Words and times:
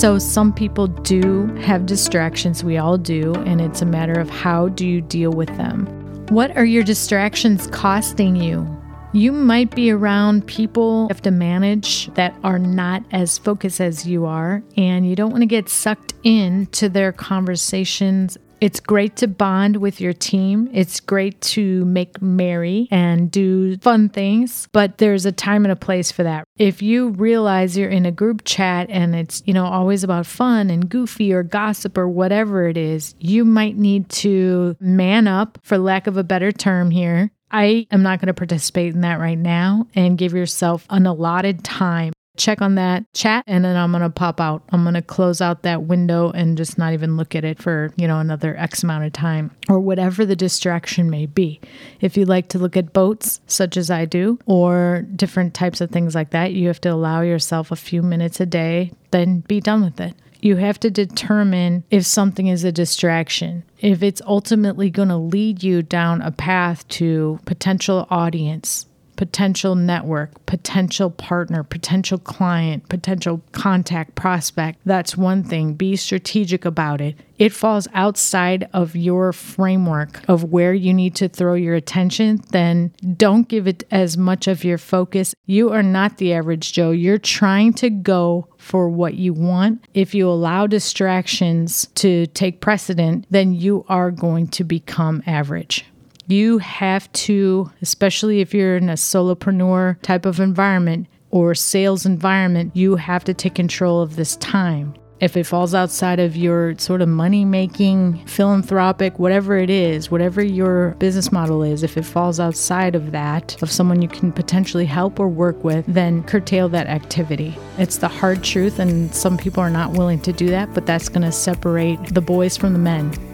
So, 0.00 0.18
some 0.18 0.54
people 0.54 0.86
do 0.86 1.44
have 1.56 1.84
distractions. 1.84 2.64
We 2.64 2.78
all 2.78 2.96
do. 2.96 3.34
And 3.44 3.60
it's 3.60 3.82
a 3.82 3.84
matter 3.84 4.18
of 4.18 4.30
how 4.30 4.68
do 4.68 4.86
you 4.86 5.02
deal 5.02 5.30
with 5.30 5.54
them? 5.58 5.84
What 6.30 6.56
are 6.56 6.64
your 6.64 6.82
distractions 6.82 7.66
costing 7.66 8.34
you? 8.34 8.66
You 9.12 9.30
might 9.30 9.74
be 9.74 9.90
around 9.90 10.46
people 10.46 11.02
you 11.02 11.08
have 11.08 11.20
to 11.24 11.30
manage 11.30 12.06
that 12.14 12.34
are 12.42 12.58
not 12.58 13.04
as 13.12 13.36
focused 13.36 13.78
as 13.78 14.06
you 14.06 14.24
are, 14.24 14.62
and 14.74 15.06
you 15.06 15.14
don't 15.14 15.32
want 15.32 15.42
to 15.42 15.46
get 15.46 15.68
sucked 15.68 16.14
into 16.24 16.88
their 16.88 17.12
conversations 17.12 18.38
it's 18.60 18.80
great 18.80 19.16
to 19.16 19.28
bond 19.28 19.76
with 19.76 20.00
your 20.00 20.12
team. 20.12 20.68
It's 20.72 21.00
great 21.00 21.40
to 21.42 21.84
make 21.86 22.20
merry 22.20 22.88
and 22.90 23.30
do 23.30 23.78
fun 23.78 24.08
things, 24.08 24.68
but 24.72 24.98
there's 24.98 25.26
a 25.26 25.32
time 25.32 25.64
and 25.64 25.72
a 25.72 25.76
place 25.76 26.12
for 26.12 26.22
that. 26.22 26.44
If 26.56 26.82
you 26.82 27.10
realize 27.10 27.76
you're 27.76 27.88
in 27.88 28.06
a 28.06 28.12
group 28.12 28.42
chat 28.44 28.90
and 28.90 29.14
it's, 29.14 29.42
you 29.46 29.54
know, 29.54 29.64
always 29.64 30.04
about 30.04 30.26
fun 30.26 30.70
and 30.70 30.88
goofy 30.88 31.32
or 31.32 31.42
gossip 31.42 31.96
or 31.96 32.08
whatever 32.08 32.68
it 32.68 32.76
is, 32.76 33.14
you 33.18 33.44
might 33.44 33.76
need 33.76 34.08
to 34.10 34.76
man 34.80 35.26
up, 35.26 35.58
for 35.62 35.78
lack 35.78 36.06
of 36.06 36.16
a 36.16 36.24
better 36.24 36.52
term 36.52 36.90
here. 36.90 37.30
I 37.50 37.86
am 37.90 38.02
not 38.02 38.20
going 38.20 38.28
to 38.28 38.34
participate 38.34 38.94
in 38.94 39.00
that 39.00 39.18
right 39.18 39.38
now 39.38 39.86
and 39.94 40.18
give 40.18 40.32
yourself 40.34 40.86
an 40.90 41.06
allotted 41.06 41.64
time 41.64 42.12
check 42.36 42.62
on 42.62 42.76
that 42.76 43.04
chat 43.12 43.44
and 43.46 43.64
then 43.64 43.76
I'm 43.76 43.90
going 43.90 44.02
to 44.02 44.10
pop 44.10 44.40
out. 44.40 44.62
I'm 44.70 44.82
going 44.82 44.94
to 44.94 45.02
close 45.02 45.40
out 45.40 45.62
that 45.62 45.82
window 45.82 46.30
and 46.30 46.56
just 46.56 46.78
not 46.78 46.92
even 46.92 47.16
look 47.16 47.34
at 47.34 47.44
it 47.44 47.60
for, 47.60 47.92
you 47.96 48.08
know, 48.08 48.18
another 48.18 48.56
X 48.56 48.82
amount 48.82 49.04
of 49.04 49.12
time 49.12 49.50
or 49.68 49.78
whatever 49.80 50.24
the 50.24 50.36
distraction 50.36 51.10
may 51.10 51.26
be. 51.26 51.60
If 52.00 52.16
you 52.16 52.24
like 52.24 52.48
to 52.48 52.58
look 52.58 52.76
at 52.76 52.92
boats, 52.92 53.40
such 53.46 53.76
as 53.76 53.90
I 53.90 54.04
do, 54.04 54.38
or 54.46 55.06
different 55.14 55.54
types 55.54 55.80
of 55.80 55.90
things 55.90 56.14
like 56.14 56.30
that, 56.30 56.52
you 56.52 56.68
have 56.68 56.80
to 56.82 56.88
allow 56.88 57.20
yourself 57.20 57.70
a 57.70 57.76
few 57.76 58.02
minutes 58.02 58.40
a 58.40 58.46
day, 58.46 58.92
then 59.10 59.40
be 59.40 59.60
done 59.60 59.82
with 59.82 60.00
it. 60.00 60.14
You 60.42 60.56
have 60.56 60.80
to 60.80 60.90
determine 60.90 61.84
if 61.90 62.06
something 62.06 62.46
is 62.46 62.64
a 62.64 62.72
distraction, 62.72 63.62
if 63.78 64.02
it's 64.02 64.22
ultimately 64.26 64.88
going 64.88 65.08
to 65.08 65.16
lead 65.16 65.62
you 65.62 65.82
down 65.82 66.22
a 66.22 66.30
path 66.30 66.88
to 66.88 67.38
potential 67.44 68.06
audience, 68.08 68.86
potential 69.20 69.74
network, 69.74 70.46
potential 70.46 71.10
partner, 71.10 71.62
potential 71.62 72.16
client, 72.16 72.88
potential 72.88 73.42
contact, 73.52 74.14
prospect. 74.14 74.78
That's 74.86 75.14
one 75.14 75.44
thing. 75.44 75.74
Be 75.74 75.94
strategic 75.96 76.64
about 76.64 77.02
it. 77.02 77.16
It 77.36 77.52
falls 77.52 77.86
outside 77.92 78.70
of 78.72 78.96
your 78.96 79.34
framework 79.34 80.26
of 80.26 80.44
where 80.44 80.72
you 80.72 80.94
need 80.94 81.14
to 81.16 81.28
throw 81.28 81.52
your 81.52 81.74
attention, 81.74 82.40
then 82.50 82.92
don't 83.16 83.46
give 83.46 83.66
it 83.66 83.84
as 83.90 84.16
much 84.16 84.48
of 84.48 84.64
your 84.64 84.78
focus. 84.78 85.34
You 85.44 85.70
are 85.70 85.82
not 85.82 86.16
the 86.16 86.32
average 86.32 86.72
Joe. 86.72 86.90
You're 86.90 87.18
trying 87.18 87.74
to 87.74 87.90
go 87.90 88.48
for 88.56 88.88
what 88.88 89.14
you 89.14 89.34
want. 89.34 89.84
If 89.92 90.14
you 90.14 90.30
allow 90.30 90.66
distractions 90.66 91.88
to 91.96 92.26
take 92.28 92.62
precedent, 92.62 93.26
then 93.30 93.52
you 93.52 93.84
are 93.88 94.10
going 94.10 94.48
to 94.48 94.64
become 94.64 95.22
average. 95.26 95.84
You 96.30 96.58
have 96.58 97.10
to, 97.12 97.72
especially 97.82 98.40
if 98.40 98.54
you're 98.54 98.76
in 98.76 98.88
a 98.88 98.94
solopreneur 98.94 100.00
type 100.02 100.26
of 100.26 100.38
environment 100.38 101.08
or 101.32 101.56
sales 101.56 102.06
environment, 102.06 102.76
you 102.76 102.94
have 102.94 103.24
to 103.24 103.34
take 103.34 103.56
control 103.56 104.00
of 104.00 104.14
this 104.14 104.36
time. 104.36 104.94
If 105.18 105.36
it 105.36 105.44
falls 105.44 105.74
outside 105.74 106.20
of 106.20 106.36
your 106.36 106.78
sort 106.78 107.02
of 107.02 107.08
money 107.08 107.44
making, 107.44 108.24
philanthropic, 108.26 109.18
whatever 109.18 109.58
it 109.58 109.70
is, 109.70 110.10
whatever 110.10 110.40
your 110.40 110.92
business 111.00 111.32
model 111.32 111.64
is, 111.64 111.82
if 111.82 111.96
it 111.96 112.04
falls 112.04 112.38
outside 112.38 112.94
of 112.94 113.10
that, 113.10 113.60
of 113.60 113.70
someone 113.70 114.00
you 114.00 114.08
can 114.08 114.30
potentially 114.32 114.86
help 114.86 115.18
or 115.18 115.28
work 115.28 115.62
with, 115.64 115.84
then 115.86 116.22
curtail 116.22 116.68
that 116.68 116.86
activity. 116.86 117.58
It's 117.76 117.98
the 117.98 118.08
hard 118.08 118.44
truth, 118.44 118.78
and 118.78 119.12
some 119.12 119.36
people 119.36 119.62
are 119.62 119.68
not 119.68 119.92
willing 119.92 120.20
to 120.20 120.32
do 120.32 120.48
that, 120.50 120.72
but 120.74 120.86
that's 120.86 121.08
to 121.08 121.32
separate 121.32 122.14
the 122.14 122.22
boys 122.22 122.56
from 122.56 122.72
the 122.72 122.78
men. 122.78 123.29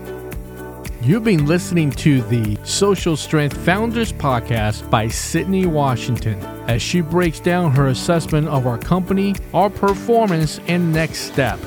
You've 1.06 1.22
been 1.22 1.46
listening 1.46 1.92
to 1.92 2.20
the 2.22 2.58
Social 2.64 3.16
Strength 3.16 3.56
Founders 3.58 4.12
Podcast 4.12 4.90
by 4.90 5.06
Sydney 5.06 5.64
Washington 5.64 6.36
as 6.66 6.82
she 6.82 7.00
breaks 7.00 7.38
down 7.38 7.70
her 7.70 7.86
assessment 7.86 8.48
of 8.48 8.66
our 8.66 8.76
company, 8.76 9.36
our 9.54 9.70
performance, 9.70 10.58
and 10.66 10.92
next 10.92 11.20
step. 11.20 11.60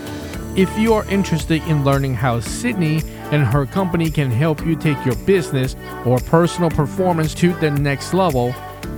If 0.57 0.77
you 0.77 0.93
are 0.93 1.05
interested 1.05 1.63
in 1.69 1.85
learning 1.85 2.15
how 2.15 2.41
Sydney 2.41 3.01
and 3.31 3.45
her 3.45 3.65
company 3.65 4.11
can 4.11 4.29
help 4.29 4.65
you 4.65 4.75
take 4.75 5.05
your 5.05 5.15
business 5.25 5.77
or 6.05 6.19
personal 6.19 6.69
performance 6.69 7.33
to 7.35 7.53
the 7.61 7.71
next 7.71 8.13
level, 8.13 8.53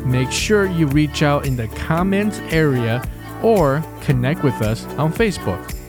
make 0.05 0.31
sure 0.31 0.65
you 0.65 0.87
reach 0.87 1.21
out 1.21 1.45
in 1.45 1.55
the 1.55 1.67
comments 1.67 2.39
area 2.49 3.07
or 3.43 3.85
connect 4.01 4.43
with 4.43 4.59
us 4.63 4.85
on 4.97 5.13
Facebook. 5.13 5.80